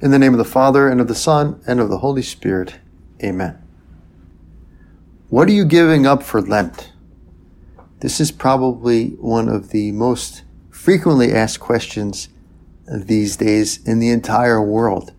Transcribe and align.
In 0.00 0.12
the 0.12 0.18
name 0.18 0.32
of 0.32 0.38
the 0.38 0.44
Father, 0.44 0.88
and 0.88 1.00
of 1.00 1.08
the 1.08 1.14
Son, 1.16 1.60
and 1.66 1.80
of 1.80 1.88
the 1.88 1.98
Holy 1.98 2.22
Spirit. 2.22 2.76
Amen. 3.20 3.60
What 5.28 5.48
are 5.48 5.52
you 5.52 5.64
giving 5.64 6.06
up 6.06 6.22
for 6.22 6.40
Lent? 6.40 6.92
This 7.98 8.20
is 8.20 8.30
probably 8.30 9.16
one 9.18 9.48
of 9.48 9.70
the 9.70 9.90
most 9.90 10.44
frequently 10.70 11.32
asked 11.32 11.58
questions 11.58 12.28
these 12.86 13.36
days 13.36 13.84
in 13.84 13.98
the 13.98 14.10
entire 14.10 14.62
world. 14.62 15.12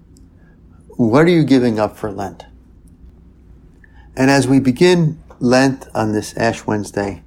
What 0.92 1.26
are 1.26 1.30
you 1.30 1.44
giving 1.44 1.78
up 1.78 1.98
for 1.98 2.10
Lent? 2.10 2.46
And 4.16 4.32
as 4.32 4.48
we 4.48 4.62
begin 4.62 5.22
Lent 5.42 5.90
on 5.94 6.14
this 6.14 6.38
Ash 6.38 6.66
Wednesday, 6.66 7.22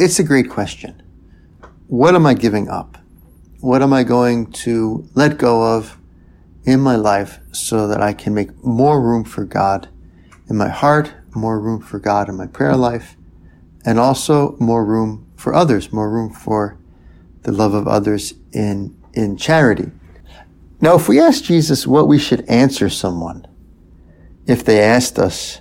it's 0.00 0.18
a 0.18 0.24
great 0.24 0.50
question. 0.50 1.00
What 1.86 2.16
am 2.16 2.26
I 2.26 2.34
giving 2.34 2.68
up? 2.68 2.98
What 3.60 3.82
am 3.82 3.92
I 3.92 4.02
going 4.02 4.50
to 4.64 5.08
let 5.14 5.38
go 5.38 5.76
of 5.76 5.96
in 6.64 6.80
my 6.80 6.96
life 6.96 7.40
so 7.52 7.88
that 7.88 8.00
I 8.00 8.12
can 8.12 8.34
make 8.34 8.64
more 8.64 9.00
room 9.00 9.24
for 9.24 9.44
God 9.44 9.88
in 10.48 10.56
my 10.56 10.68
heart, 10.68 11.12
more 11.34 11.58
room 11.58 11.80
for 11.80 11.98
God 11.98 12.28
in 12.28 12.36
my 12.36 12.46
prayer 12.46 12.76
life, 12.76 13.16
and 13.84 13.98
also 13.98 14.56
more 14.58 14.84
room 14.84 15.26
for 15.36 15.54
others, 15.54 15.92
more 15.92 16.10
room 16.10 16.32
for 16.32 16.78
the 17.42 17.52
love 17.52 17.74
of 17.74 17.88
others 17.88 18.34
in, 18.52 18.96
in 19.14 19.36
charity. 19.36 19.90
Now, 20.80 20.94
if 20.94 21.08
we 21.08 21.20
ask 21.20 21.44
Jesus 21.44 21.86
what 21.86 22.08
we 22.08 22.18
should 22.18 22.48
answer 22.48 22.88
someone, 22.88 23.46
if 24.46 24.64
they 24.64 24.80
asked 24.80 25.18
us, 25.18 25.60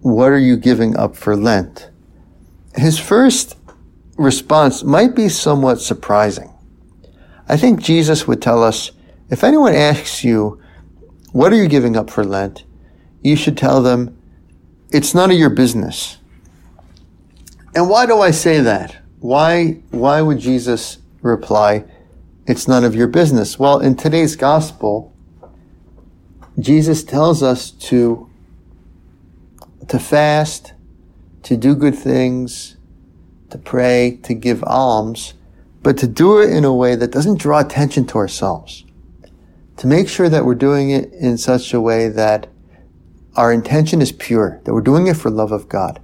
what 0.00 0.30
are 0.30 0.38
you 0.38 0.56
giving 0.56 0.96
up 0.96 1.16
for 1.16 1.36
Lent? 1.36 1.90
His 2.74 2.98
first 2.98 3.56
response 4.16 4.82
might 4.82 5.14
be 5.14 5.28
somewhat 5.28 5.80
surprising. 5.80 6.52
I 7.48 7.56
think 7.56 7.82
Jesus 7.82 8.26
would 8.26 8.40
tell 8.40 8.62
us, 8.62 8.92
if 9.30 9.44
anyone 9.44 9.74
asks 9.74 10.24
you, 10.24 10.60
what 11.32 11.52
are 11.52 11.56
you 11.56 11.68
giving 11.68 11.96
up 11.96 12.10
for 12.10 12.24
Lent? 12.24 12.64
You 13.22 13.36
should 13.36 13.56
tell 13.56 13.80
them, 13.80 14.16
it's 14.90 15.14
none 15.14 15.30
of 15.30 15.38
your 15.38 15.50
business. 15.50 16.18
And 17.74 17.88
why 17.88 18.06
do 18.06 18.20
I 18.20 18.32
say 18.32 18.60
that? 18.60 18.96
Why, 19.20 19.82
why 19.90 20.20
would 20.20 20.40
Jesus 20.40 20.98
reply, 21.22 21.84
it's 22.46 22.66
none 22.66 22.82
of 22.82 22.96
your 22.96 23.06
business? 23.06 23.56
Well, 23.56 23.78
in 23.78 23.94
today's 23.94 24.34
gospel, 24.34 25.14
Jesus 26.58 27.04
tells 27.04 27.40
us 27.40 27.70
to, 27.70 28.28
to 29.86 29.98
fast, 30.00 30.72
to 31.44 31.56
do 31.56 31.76
good 31.76 31.94
things, 31.94 32.76
to 33.50 33.58
pray, 33.58 34.18
to 34.24 34.34
give 34.34 34.64
alms, 34.64 35.34
but 35.84 35.96
to 35.98 36.08
do 36.08 36.40
it 36.40 36.50
in 36.50 36.64
a 36.64 36.74
way 36.74 36.96
that 36.96 37.12
doesn't 37.12 37.38
draw 37.38 37.60
attention 37.60 38.06
to 38.06 38.18
ourselves 38.18 38.84
to 39.80 39.86
make 39.86 40.10
sure 40.10 40.28
that 40.28 40.44
we're 40.44 40.54
doing 40.54 40.90
it 40.90 41.10
in 41.14 41.38
such 41.38 41.72
a 41.72 41.80
way 41.80 42.06
that 42.06 42.46
our 43.34 43.50
intention 43.50 44.02
is 44.02 44.12
pure, 44.12 44.60
that 44.64 44.74
we're 44.74 44.82
doing 44.82 45.06
it 45.06 45.16
for 45.16 45.30
love 45.30 45.52
of 45.52 45.70
God, 45.70 45.98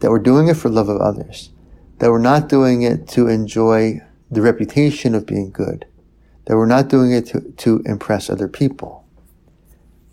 that 0.00 0.10
we're 0.10 0.18
doing 0.18 0.48
it 0.48 0.56
for 0.56 0.68
love 0.68 0.88
of 0.88 1.00
others, 1.00 1.50
that 1.98 2.10
we're 2.10 2.18
not 2.18 2.48
doing 2.48 2.82
it 2.82 3.06
to 3.06 3.28
enjoy 3.28 4.00
the 4.32 4.42
reputation 4.42 5.14
of 5.14 5.26
being 5.26 5.52
good, 5.52 5.86
that 6.46 6.56
we're 6.56 6.66
not 6.66 6.88
doing 6.88 7.12
it 7.12 7.24
to, 7.26 7.40
to 7.52 7.80
impress 7.86 8.28
other 8.28 8.48
people. 8.48 9.06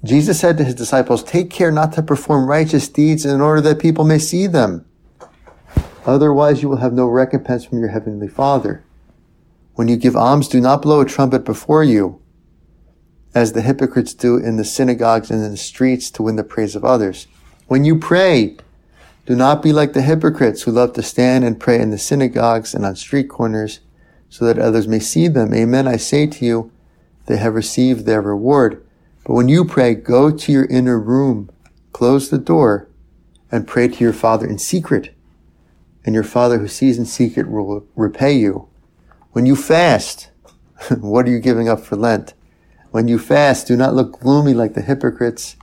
Jesus 0.04 0.40
said 0.40 0.56
to 0.60 0.64
his 0.64 0.76
disciples, 0.76 1.24
take 1.24 1.50
care 1.50 1.72
not 1.72 1.94
to 1.94 2.04
perform 2.04 2.48
righteous 2.48 2.88
deeds 2.88 3.26
in 3.26 3.42
order 3.42 3.62
that 3.62 3.80
people 3.80 4.06
may 4.06 4.20
see 4.20 4.46
them. 4.46 4.86
Otherwise 6.06 6.62
you 6.62 6.70
will 6.70 6.78
have 6.78 6.94
no 6.94 7.08
recompense 7.08 7.66
from 7.66 7.80
your 7.80 7.90
heavenly 7.90 8.28
Father. 8.28 8.84
When 9.74 9.88
you 9.88 9.98
give 9.98 10.16
alms, 10.16 10.48
do 10.48 10.62
not 10.62 10.84
blow 10.84 11.02
a 11.02 11.06
trumpet 11.06 11.44
before 11.44 11.84
you 11.84 12.22
as 13.34 13.54
the 13.54 13.62
hypocrites 13.62 14.14
do 14.14 14.38
in 14.38 14.58
the 14.58 14.66
synagogues 14.66 15.30
and 15.30 15.44
in 15.44 15.52
the 15.52 15.58
streets 15.58 16.10
to 16.12 16.24
win 16.24 16.36
the 16.36 16.44
praise 16.44 16.76
of 16.76 16.86
others. 16.86 17.28
When 17.68 17.84
you 17.84 18.00
pray, 18.00 18.58
do 19.26 19.36
not 19.36 19.62
be 19.62 19.74
like 19.74 19.94
the 19.94 20.02
hypocrites 20.02 20.62
who 20.62 20.72
love 20.72 20.94
to 20.94 21.04
stand 21.04 21.44
and 21.44 21.60
pray 21.60 21.82
in 21.82 21.90
the 21.90 21.98
synagogues 21.98 22.74
and 22.74 22.86
on 22.86 22.96
street 22.96 23.30
corners 23.30 23.82
so 24.30 24.46
that 24.46 24.58
others 24.58 24.88
may 24.88 25.00
see 25.00 25.28
them. 25.28 25.54
Amen. 25.54 25.88
I 25.88 25.98
say 25.98 26.28
to 26.28 26.46
you, 26.46 26.72
they 27.26 27.38
have 27.38 27.54
received 27.54 28.06
their 28.06 28.22
reward. 28.22 28.86
But 29.26 29.34
when 29.34 29.50
you 29.50 29.66
pray, 29.66 29.96
go 29.96 30.32
to 30.32 30.52
your 30.52 30.66
inner 30.66 30.98
room, 30.98 31.50
close 31.92 32.30
the 32.30 32.38
door, 32.38 32.88
and 33.52 33.68
pray 33.68 33.90
to 33.90 34.04
your 34.04 34.14
Father 34.14 34.48
in 34.48 34.58
secret. 34.58 35.14
And 36.06 36.16
your 36.16 36.24
Father 36.24 36.60
who 36.60 36.68
sees 36.70 36.98
in 36.98 37.06
secret 37.06 37.50
will 37.50 37.86
repay 37.96 38.34
you. 38.34 38.70
When 39.34 39.46
you 39.46 39.58
fast, 39.58 40.30
what 41.00 41.28
are 41.28 41.32
you 41.32 41.40
giving 41.40 41.68
up 41.68 41.82
for 41.82 41.98
Lent? 41.98 42.34
When 42.92 43.08
you 43.08 43.20
fast, 43.20 43.68
do 43.68 43.76
not 43.76 43.94
look 43.94 44.20
gloomy 44.20 44.54
like 44.54 44.74
the 44.74 44.82
hypocrites. 44.82 45.56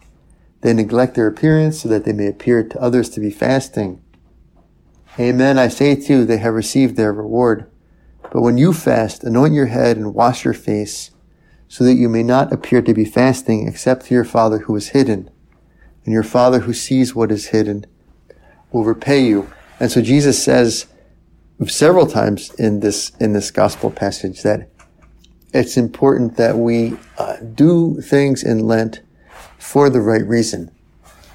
They 0.60 0.72
neglect 0.72 1.14
their 1.14 1.26
appearance 1.26 1.82
so 1.82 1.88
that 1.88 2.04
they 2.04 2.12
may 2.12 2.26
appear 2.26 2.62
to 2.62 2.80
others 2.80 3.08
to 3.10 3.20
be 3.20 3.30
fasting. 3.30 4.02
Amen. 5.18 5.58
I 5.58 5.68
say 5.68 5.94
to 5.94 6.12
you, 6.12 6.24
they 6.24 6.38
have 6.38 6.54
received 6.54 6.96
their 6.96 7.12
reward. 7.12 7.70
But 8.32 8.42
when 8.42 8.58
you 8.58 8.72
fast, 8.72 9.22
anoint 9.22 9.54
your 9.54 9.66
head 9.66 9.96
and 9.96 10.14
wash 10.14 10.44
your 10.44 10.54
face 10.54 11.12
so 11.68 11.84
that 11.84 11.94
you 11.94 12.08
may 12.08 12.22
not 12.22 12.52
appear 12.52 12.82
to 12.82 12.94
be 12.94 13.04
fasting 13.04 13.66
except 13.68 14.06
to 14.06 14.14
your 14.14 14.24
Father 14.24 14.58
who 14.60 14.76
is 14.76 14.88
hidden. 14.88 15.30
And 16.04 16.12
your 16.12 16.22
Father 16.22 16.60
who 16.60 16.72
sees 16.72 17.14
what 17.14 17.32
is 17.32 17.46
hidden 17.46 17.86
will 18.70 18.84
repay 18.84 19.24
you. 19.24 19.52
And 19.80 19.90
so 19.90 20.02
Jesus 20.02 20.42
says 20.42 20.86
several 21.66 22.06
times 22.06 22.52
in 22.54 22.80
this, 22.80 23.12
in 23.20 23.32
this 23.32 23.50
gospel 23.50 23.90
passage 23.90 24.42
that 24.42 24.68
it's 25.54 25.76
important 25.76 26.36
that 26.36 26.58
we 26.58 26.98
uh, 27.16 27.36
do 27.36 28.00
things 28.00 28.42
in 28.42 28.66
Lent 28.66 29.00
for 29.56 29.88
the 29.88 30.00
right 30.00 30.26
reason. 30.26 30.70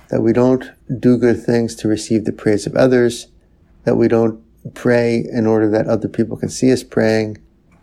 That 0.10 0.22
we 0.22 0.34
don't 0.34 0.72
do 1.00 1.18
good 1.18 1.42
things 1.42 1.74
to 1.76 1.88
receive 1.88 2.26
the 2.26 2.34
praise 2.34 2.68
of 2.68 2.76
others. 2.76 3.28
That 3.86 3.96
we 3.96 4.10
don't 4.10 4.44
pray 4.74 5.26
in 5.32 5.48
order 5.48 5.70
that 5.70 5.88
other 5.88 6.10
people 6.10 6.36
can 6.36 6.50
see 6.50 6.72
us 6.72 6.84
praying. 6.84 7.38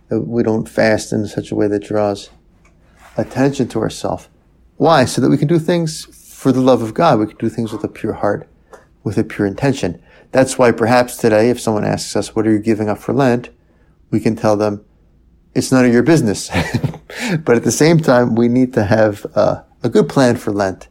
That 0.09 0.21
we 0.21 0.43
don't 0.43 0.69
fast 0.69 1.11
in 1.11 1.27
such 1.27 1.51
a 1.51 1.55
way 1.55 1.69
that 1.69 1.85
draws 1.85 2.29
attention 3.17 3.69
to 3.69 3.81
ourselves. 3.81 4.29
Why? 4.77 5.07
So 5.07 5.23
that 5.23 5.31
we 5.31 5.39
can 5.39 5.49
do 5.49 5.59
things 5.59 6.05
for 6.35 6.53
the 6.53 6.61
love 6.61 6.83
of 6.83 6.93
God. 6.93 7.19
We 7.19 7.29
can 7.29 7.39
do 7.39 7.49
things 7.49 7.73
with 7.73 7.83
a 7.83 7.89
pure 7.89 8.13
heart, 8.13 8.47
with 9.03 9.17
a 9.17 9.25
pure 9.25 9.47
intention. 9.47 10.03
That's 10.33 10.59
why 10.59 10.71
perhaps 10.73 11.17
today, 11.17 11.49
if 11.49 11.59
someone 11.59 11.85
asks 11.85 12.15
us, 12.15 12.37
what 12.37 12.47
are 12.47 12.53
you 12.53 12.59
giving 12.59 12.91
up 12.91 12.99
for 12.99 13.15
Lent? 13.15 13.49
We 14.11 14.21
can 14.21 14.37
tell 14.37 14.57
them, 14.57 14.85
it's 15.57 15.73
none 15.73 15.87
of 15.87 15.93
your 15.93 16.03
business. 16.03 16.51
but 17.45 17.57
at 17.57 17.65
the 17.65 17.73
same 17.73 17.99
time, 17.99 18.35
we 18.35 18.47
need 18.47 18.75
to 18.75 18.85
have 18.85 19.27
uh, 19.35 19.63
a 19.83 19.89
good 19.89 20.07
plan 20.07 20.37
for 20.37 20.53
Lent. 20.53 20.89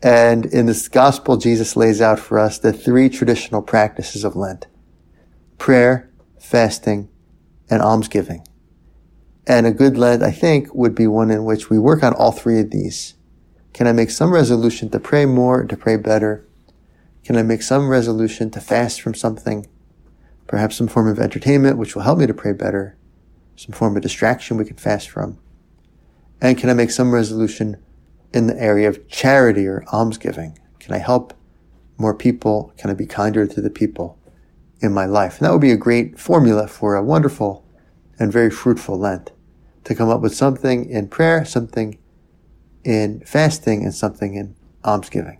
And 0.00 0.46
in 0.46 0.66
this 0.66 0.86
gospel, 0.86 1.36
Jesus 1.36 1.74
lays 1.74 2.00
out 2.00 2.20
for 2.20 2.38
us 2.38 2.58
the 2.58 2.72
three 2.72 3.08
traditional 3.08 3.62
practices 3.62 4.22
of 4.22 4.36
Lent. 4.36 4.68
Prayer, 5.58 6.08
fasting, 6.38 7.08
and 7.68 7.82
almsgiving. 7.82 8.46
And 9.44 9.66
a 9.66 9.72
good 9.72 9.98
Lent, 9.98 10.22
I 10.22 10.30
think, 10.30 10.72
would 10.72 10.94
be 10.94 11.08
one 11.08 11.32
in 11.32 11.44
which 11.44 11.68
we 11.68 11.78
work 11.78 12.04
on 12.04 12.14
all 12.14 12.30
three 12.30 12.60
of 12.60 12.70
these. 12.70 13.14
Can 13.72 13.88
I 13.88 13.92
make 13.92 14.10
some 14.10 14.32
resolution 14.32 14.88
to 14.90 15.00
pray 15.00 15.26
more, 15.26 15.64
to 15.64 15.76
pray 15.76 15.96
better? 15.96 16.46
Can 17.24 17.36
I 17.36 17.42
make 17.42 17.62
some 17.62 17.88
resolution 17.88 18.50
to 18.52 18.60
fast 18.60 19.00
from 19.00 19.14
something? 19.14 19.66
Perhaps 20.46 20.76
some 20.76 20.86
form 20.86 21.08
of 21.08 21.18
entertainment, 21.18 21.76
which 21.76 21.96
will 21.96 22.02
help 22.02 22.20
me 22.20 22.26
to 22.28 22.34
pray 22.34 22.52
better 22.52 22.96
some 23.56 23.72
form 23.72 23.96
of 23.96 24.02
distraction 24.02 24.56
we 24.56 24.64
can 24.64 24.76
fast 24.76 25.10
from? 25.10 25.38
And 26.40 26.56
can 26.56 26.70
I 26.70 26.74
make 26.74 26.90
some 26.90 27.12
resolution 27.12 27.82
in 28.32 28.46
the 28.46 28.60
area 28.60 28.88
of 28.88 29.08
charity 29.08 29.66
or 29.66 29.84
almsgiving? 29.92 30.58
Can 30.78 30.94
I 30.94 30.98
help 30.98 31.34
more 31.98 32.14
people? 32.14 32.72
Can 32.76 32.90
I 32.90 32.94
be 32.94 33.06
kinder 33.06 33.46
to 33.46 33.60
the 33.60 33.70
people 33.70 34.18
in 34.80 34.92
my 34.92 35.06
life? 35.06 35.38
And 35.38 35.46
that 35.46 35.52
would 35.52 35.60
be 35.60 35.72
a 35.72 35.76
great 35.76 36.18
formula 36.18 36.68
for 36.68 36.94
a 36.94 37.02
wonderful 37.02 37.64
and 38.18 38.32
very 38.32 38.50
fruitful 38.50 38.98
Lent 38.98 39.32
to 39.84 39.94
come 39.94 40.08
up 40.08 40.20
with 40.20 40.34
something 40.34 40.88
in 40.90 41.08
prayer, 41.08 41.44
something 41.44 41.98
in 42.84 43.20
fasting, 43.20 43.84
and 43.84 43.94
something 43.94 44.34
in 44.34 44.54
almsgiving. 44.84 45.38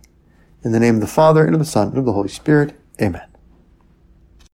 In 0.63 0.71
the 0.71 0.79
name 0.79 0.95
of 0.95 1.01
the 1.01 1.07
Father, 1.07 1.45
and 1.45 1.53
of 1.53 1.59
the 1.59 1.65
Son, 1.65 1.89
and 1.89 1.97
of 1.97 2.05
the 2.05 2.13
Holy 2.13 2.29
Spirit, 2.29 2.73
amen. 3.01 3.27